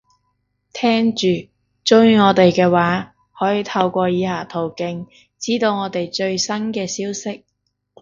[0.73, 1.27] 聽住，
[1.85, 5.05] 鍾意我哋嘅話，可以透過以下途徑，
[5.37, 7.45] 知道我哋最新嘅消息